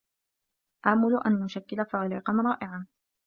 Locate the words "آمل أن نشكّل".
0.85-1.85